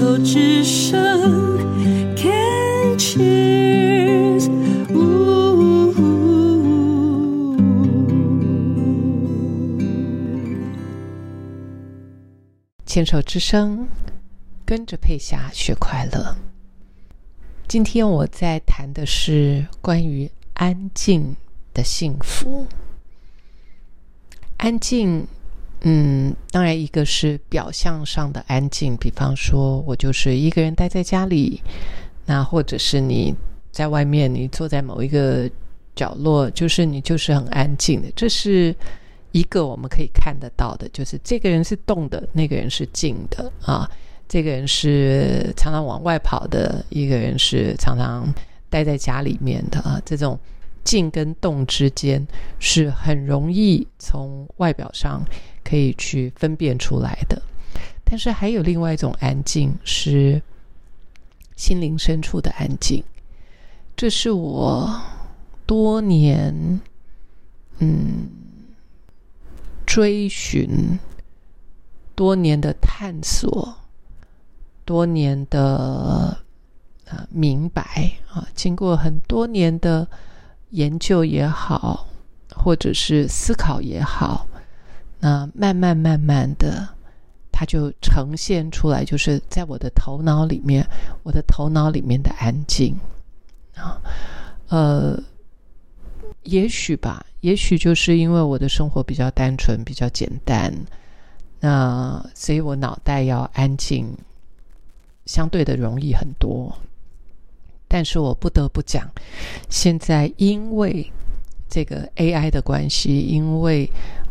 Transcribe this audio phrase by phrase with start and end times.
[0.00, 1.58] 手之声
[2.16, 4.48] ，Can cheers。
[12.86, 13.86] 牵手之声，
[14.64, 16.34] 跟着佩霞学快乐。
[17.68, 21.36] 今天我在谈的是关于安静
[21.74, 22.66] 的幸福。
[24.56, 25.26] 安静，
[25.82, 31.60] 嗯，当然一个是表象上的安静，比方说我就是一个人待在家里，
[32.26, 33.34] 那或者是你
[33.70, 35.50] 在外面，你坐在某一个
[35.96, 38.74] 角落，就是你就是很安静的，这是
[39.32, 43.90] 一个我们可以看得到的，就是这个人是动的，那个人是静的啊。
[44.28, 48.32] 这个人是常常往外跑的，一个人是常常
[48.68, 50.00] 待在家里面的啊。
[50.04, 50.38] 这种
[50.84, 52.24] 静跟动之间
[52.60, 55.20] 是很容易从外表上
[55.64, 57.40] 可以去分辨出来的。
[58.04, 60.42] 但是还有另外一种安静，是
[61.56, 63.02] 心灵深处的安静。
[63.96, 65.00] 这是我
[65.66, 66.80] 多年
[67.78, 68.28] 嗯
[69.86, 70.98] 追寻、
[72.14, 73.76] 多年的探索。
[74.82, 76.36] 多年的
[77.04, 80.08] 呃明白啊，经过很多年的
[80.70, 82.08] 研究也好，
[82.56, 84.48] 或者是思考也好，
[85.20, 86.88] 那慢慢慢慢的，
[87.52, 90.86] 它就呈现出来，就是在我的头脑里面，
[91.22, 92.98] 我的头脑里面的安静
[93.76, 94.00] 啊，
[94.68, 95.22] 呃，
[96.42, 100.74] 也许吧，也许就是因为我的生活比较单纯，比较简单，
[101.60, 104.16] 那所以我脑袋要安静。
[105.26, 106.76] 相对的容易很多，
[107.86, 109.08] 但是我不得不讲，
[109.68, 111.08] 现在因为
[111.68, 113.88] 这个 AI 的关系，因为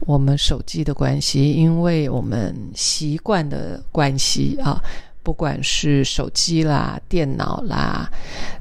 [0.10, 4.82] 我们手机的关系，因为我们习惯的关系啊，
[5.22, 8.10] 不管是手机啦、电脑啦，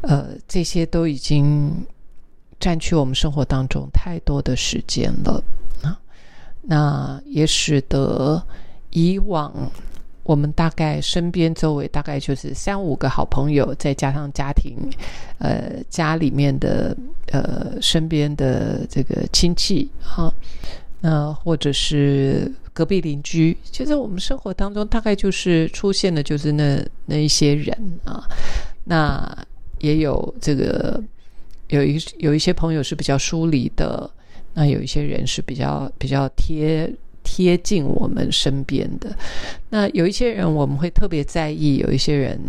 [0.03, 1.73] 呃，这些都已经
[2.61, 5.43] 占据我们生活当中太多的时间了
[5.83, 5.99] 啊，
[6.61, 8.47] 那也使得
[8.91, 9.51] 以往。
[10.25, 14.77] 我们大概身边周围大概就是三五个好朋友，再加上家庭，
[15.39, 16.95] 呃，家里面的
[17.33, 20.31] 呃身边的这个亲戚啊，
[21.01, 27.73] 那或者是隔壁邻居，其实我们生活当中大概就是出现的就是那那一些人
[28.05, 28.23] 啊，
[28.85, 29.47] 那
[29.81, 31.03] 也有这个
[31.69, 34.11] 有一有一些朋友是比较疏离的，
[34.55, 36.93] 那有一些人是比较比较贴。
[37.31, 39.15] 贴近我们身边的
[39.69, 42.41] 那有一些人，我们会特别在意；有一些人，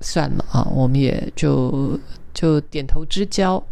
[0.00, 2.00] 算了啊，我们也就
[2.32, 3.62] 就点头之交。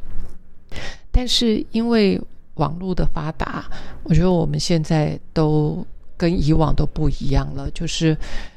[1.10, 2.20] 但是因为
[2.56, 3.64] 网络的发达，
[4.02, 5.86] 我觉得我们现在都
[6.16, 7.70] 跟以往都不一样了。
[7.70, 8.16] 就是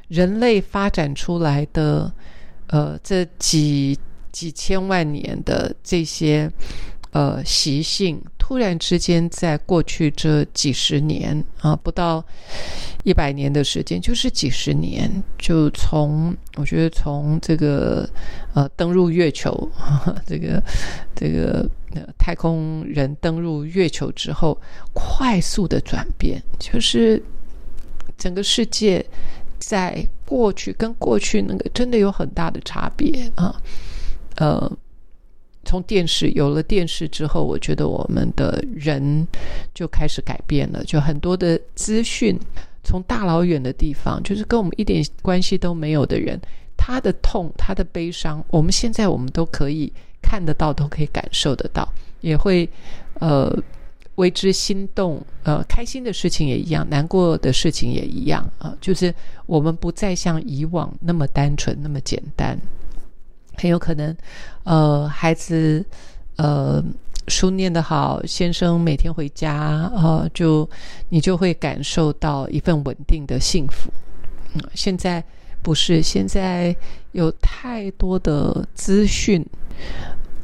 [0.09, 2.11] 人类发展出来的，
[2.67, 3.97] 呃，这几
[4.31, 6.51] 几千万年的这些。
[7.11, 12.23] 呃，习性突然之间，在过去这几十年啊，不到
[13.03, 18.07] 一百年的时间，就是几十年，就从我觉得从这个
[18.53, 19.69] 呃登陆月球，
[20.27, 20.61] 这个
[21.15, 21.69] 这个
[22.17, 24.59] 太空人登陆月球之后，
[24.93, 27.21] 快速的转变，就是
[28.17, 29.05] 整个世界
[29.59, 33.61] 在过去跟过去那个真的有很大的差别啊，
[34.35, 34.71] 呃。
[35.65, 39.27] 从电视有了电视之后，我觉得我们的人
[39.71, 40.83] 就开始改变了。
[40.83, 42.35] 就很多的资讯
[42.83, 46.39] 从大老远的地方，就是跟我们一点关系都没有的人，
[46.77, 49.91] 他的痛、他的悲伤，我们现在我们都可以
[50.21, 51.87] 看得到，都可以感受得到，
[52.21, 52.69] 也会
[53.19, 53.55] 呃
[54.15, 55.21] 为之心动。
[55.43, 58.75] 呃，开心的事情也一样，难过的事情也一样啊。
[58.79, 59.13] 就是
[59.45, 62.59] 我们不再像以往那么单纯、那么简单。
[63.55, 64.15] 很有可能，
[64.63, 65.83] 呃，孩子，
[66.37, 66.81] 呃，
[67.29, 70.67] 书念得好，先生每天回家，呃，就
[71.09, 73.89] 你就会感受到一份稳定的幸福。
[74.55, 75.23] 嗯，现在
[75.61, 76.75] 不是，现在
[77.11, 79.45] 有太多的资讯，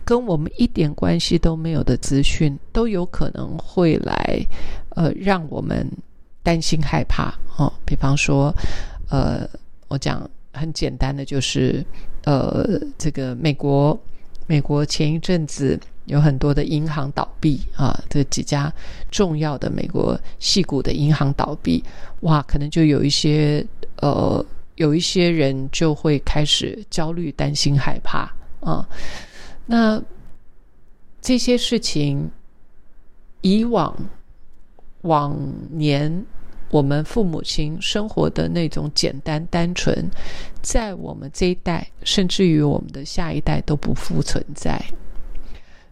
[0.06, 4.46] 跟我们一点关系都没有的资讯，都有可能会来，
[4.90, 5.92] 呃，让我们
[6.44, 7.34] 担心害怕。
[7.58, 8.54] 哦，比方说，
[9.10, 9.50] 呃，
[9.88, 11.84] 我讲很简单的就是。
[12.28, 12.68] 呃，
[12.98, 13.96] 这个美国，
[14.48, 18.72] 美国前一阵子有很多的银行倒闭啊，这几家
[19.12, 21.84] 重要的美国系股的银行倒闭，
[22.22, 23.66] 哇，可能就有一些
[23.98, 28.88] 呃，有一些人就会开始焦虑、担心、害怕啊。
[29.66, 30.02] 那
[31.22, 32.30] 这些事情，
[33.42, 33.96] 以往
[35.02, 35.36] 往
[35.72, 36.26] 年
[36.70, 40.08] 我们父母亲生活的那种简单单纯，
[40.62, 44.80] 在我们这一代，甚至于我们的下一代都不复存在。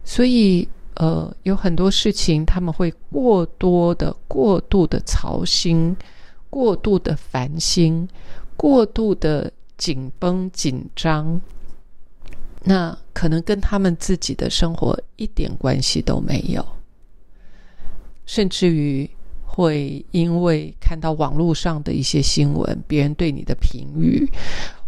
[0.04, 5.96] 所以，呃，有很多事情他们会过多的、过度的操心，
[6.50, 8.08] 过度的烦心，
[8.56, 11.40] 过度的紧绷紧张。
[12.66, 16.64] 那可能跟他们自己的生活一点关系都没有，
[18.24, 19.08] 甚至于
[19.44, 24.26] 会因为看到网络上的一些新闻，别人对你的评语，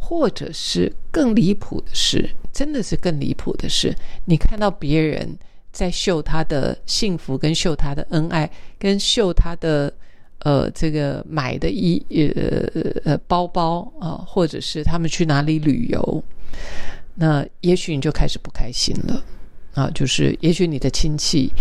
[0.08, 3.93] 或者是更离谱的是，真的是更离谱的是，
[4.25, 5.37] 你看到别人
[5.73, 8.49] 在秀他的幸福，跟秀他的恩爱，
[8.79, 9.93] 跟秀他的
[10.38, 16.23] 呃这个买的衣呃呃包包啊，或者是他们去哪里旅游。
[17.17, 19.25] 那也许你就开始不开心了
[19.75, 19.91] 啊！
[19.93, 21.53] 就是也许你的亲戚，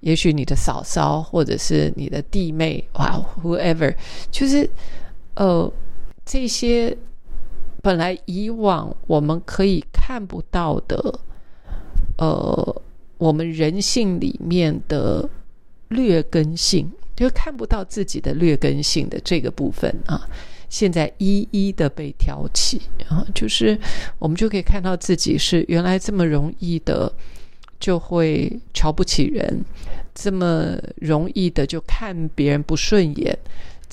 [0.00, 3.94] 也许你的嫂嫂，或者是你的弟妹，哇，whoever，
[4.32, 4.68] 就是
[5.36, 5.72] 呃，
[6.26, 6.96] 这些
[7.82, 11.20] 本来以往我们可以看不到的，
[12.16, 12.82] 呃，
[13.18, 15.28] 我们人性里面的
[15.88, 20.26] 劣根性，就看不到自己的劣根性的这个部分啊。
[20.68, 23.78] 现在一一的被挑起啊，就是
[24.18, 27.12] 我们就可以看到自己是原来这么容易的
[27.78, 29.62] 就会瞧不起人，
[30.14, 33.38] 这么容易的就看别人不顺眼，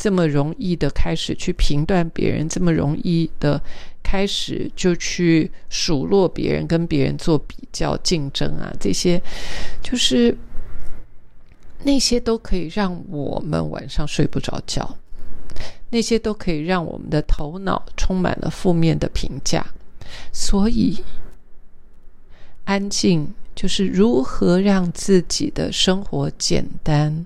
[0.02, 3.62] 这么容易的开始去评断别人，这么容易的
[4.02, 9.22] 开始就去数落别人，跟别人做比较竞争啊，这些
[9.84, 10.34] 就是
[11.84, 14.98] 那些都可以让我们晚上睡不着觉。
[15.90, 19.66] 那些都可以让我们的头脑充满了负面的评价，
[20.32, 21.04] 所以
[22.64, 27.26] 安静就是如何让自己的生活简单，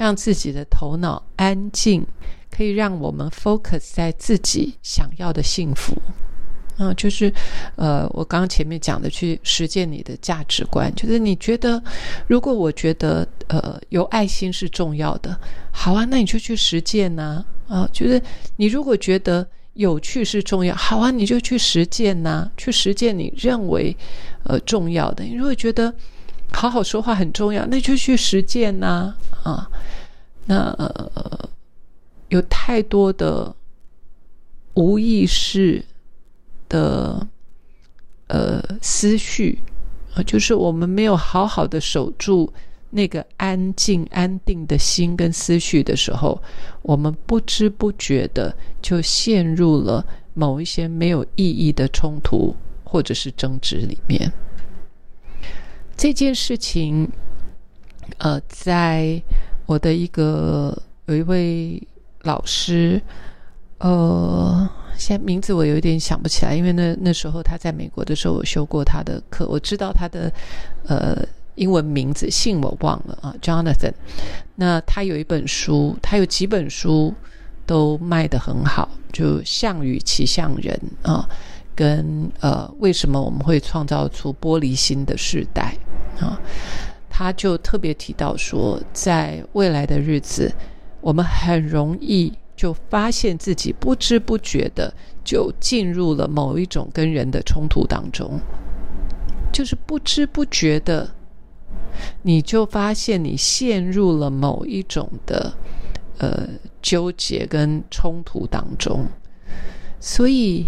[0.00, 2.02] 让自己的头脑安静，
[2.50, 5.94] 可以让我们 focus 在自己想要的幸福。
[6.78, 7.30] 啊，就是，
[7.76, 11.82] 呃，我刚刚前面讲的，去实践你的价值观，就是你觉得，
[12.26, 15.38] 如果我觉得，呃，有爱心是重要的，
[15.70, 18.22] 好啊，那你就去实践呐，啊，就是
[18.56, 23.94] 你如果觉得有趣是重要，好啊，你就去实践呐，去实践你认为，
[24.44, 25.24] 呃，重要的。
[25.24, 25.94] 你如果觉得
[26.52, 29.70] 好好说话很重要，那就去实践呐，啊，
[30.46, 31.48] 那呃，
[32.28, 33.54] 有太多的
[34.74, 35.84] 无意识。
[36.70, 37.26] 的
[38.28, 39.58] 呃思绪
[40.14, 42.48] 啊，就是我们没有好好的守住
[42.90, 46.40] 那个安静安定的心跟思绪的时候，
[46.82, 52.54] 我们不知不觉的就陷入了某一些没有意义的冲突
[52.84, 54.32] 或者是争执里面。
[56.00, 57.06] 这件事情，
[58.16, 59.20] 呃，在
[59.66, 60.74] 我的一个
[61.04, 61.86] 有一位
[62.22, 62.98] 老师，
[63.80, 64.66] 呃。
[64.96, 70.32] 现在名字我有一点想不起来，因为那那时候他在美国的时候，我修过他的课，我知道他的
[70.86, 71.22] 呃
[71.54, 73.92] 英文名字，姓我忘了啊，Jonathan。
[74.56, 77.14] 那他有一本书，他有几本书
[77.66, 80.78] 都卖得很好，就《项羽骑象人》
[81.10, 81.26] 啊，
[81.74, 85.74] 跟呃为什么我们会创造出玻璃心的时代
[86.20, 86.40] 啊，
[87.08, 90.52] 他就特别提到说，在未来的日子，
[91.00, 92.32] 我们很容易。
[92.56, 94.92] 就发现自己不知不觉的
[95.24, 98.38] 就进入了某一种跟人的冲突当中，
[99.50, 101.10] 就是不知不觉的，
[102.20, 105.54] 你就发现你陷入了某一种的
[106.18, 106.46] 呃
[106.82, 109.06] 纠结跟冲突当中。
[109.98, 110.66] 所以，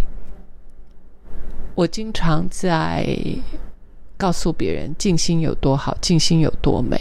[1.75, 3.18] 我经常在
[4.22, 6.96] 告诉别人，静心有多好，静心有多美。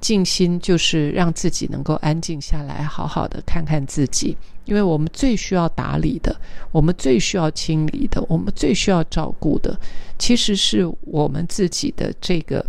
[0.00, 4.36] 静心就是让自己能够安静下来，好好的看看自己。
[4.66, 9.76] 因为我们最需要打理的，我们最需要清理的，我们最需要照顾的，
[10.16, 12.64] 其实是我们自己的这个，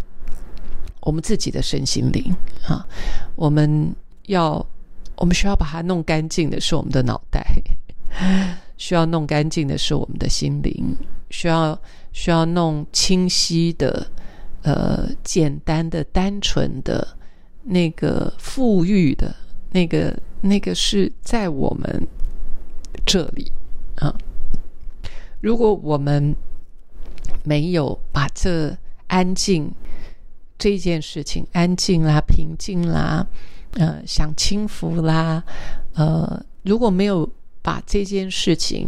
[1.01, 2.35] 我们自己的身心灵
[2.67, 2.83] 啊。
[3.35, 3.93] 我们
[4.25, 4.65] 要，
[5.15, 7.45] 我们需要把它弄干净的是我们的脑袋，
[8.77, 10.95] 需要弄干净的是我们的心灵，
[11.29, 11.79] 需要
[12.15, 14.07] 需要弄清晰的，
[14.63, 17.17] 呃，简单的，单纯的。
[17.67, 19.36] 那个富裕的，
[19.72, 22.07] 那个那个是在我们
[23.03, 23.51] 这里
[23.95, 24.15] 啊。
[25.41, 26.36] 如果我们
[27.43, 29.72] 没有把这安静
[30.60, 33.25] 这件事情，安静啦、平静啦、
[33.72, 35.43] 呃，享清福啦，
[35.95, 37.27] 呃，如果没有
[37.63, 38.88] 把这件事情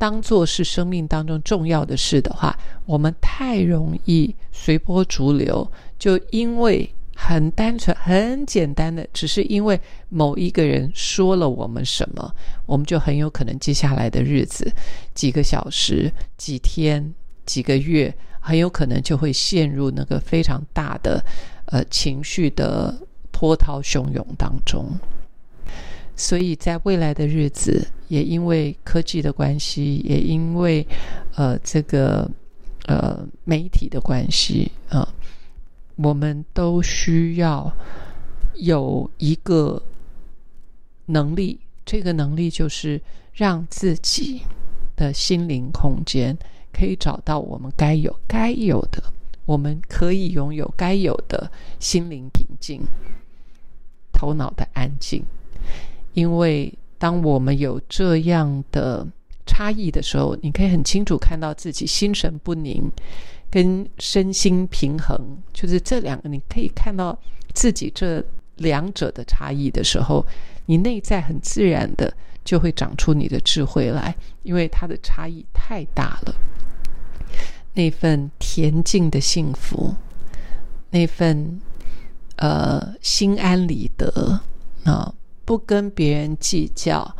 [0.00, 6.90] 当做是生命当中重要的事的话，我们太容易随波逐流，就因为。
[7.22, 9.78] 很单纯、很简单的，只是因为
[10.08, 14.72] 某一个人说了我们什么，我们就很有可能接下来的日子、
[15.12, 17.12] 几个小时、几天、
[17.44, 21.22] 几个月，很有可能就会陷入那个非常大的
[21.66, 22.98] 呃情绪的
[23.30, 24.88] 波涛汹涌当中。
[26.20, 30.86] 所以在未来的日子，也因为科技的关系，也因为
[31.34, 32.30] 呃这个
[32.84, 35.08] 呃媒体的关系啊，
[35.96, 37.74] 我们都需要
[38.56, 39.82] 有一个
[41.06, 43.00] 能力，这个能力就是
[43.32, 44.42] 让自己
[44.94, 46.36] 的心灵空间
[46.70, 49.02] 可以找到我们该有、该有的，
[49.46, 52.82] 我们可以拥有该有的心灵平静、
[54.12, 55.24] 头脑的安静。
[56.12, 59.06] 因为当我们有这样的
[59.46, 62.90] 差异的时候，你可以很清楚看到自己心神不宁，
[63.50, 65.18] 跟身心平衡，
[65.52, 67.18] 就是这两个，你可以看到
[67.54, 68.22] 自己这
[68.56, 70.24] 两者的差异的时候，
[70.66, 72.12] 你内在很自然的
[72.44, 76.34] 就会长出你的智慧来，因为它的差异太大了。
[77.72, 79.94] 那份恬静的幸福，
[80.90, 81.60] 那份
[82.36, 84.40] 呃心安理得
[84.84, 85.14] 啊。
[85.50, 87.16] 不跟别人计较，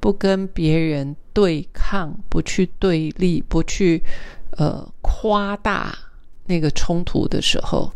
[0.00, 4.02] 不跟别人对抗，不去对立，不去
[4.58, 5.96] 呃夸大
[6.44, 7.90] 那个冲突的时候，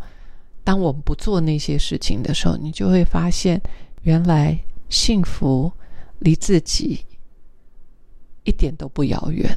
[0.64, 3.60] 当我们不做那些事情的时候，你就会发现，
[4.04, 5.70] 原来幸福
[6.20, 7.04] 离自己
[8.44, 9.54] 一点都不遥远。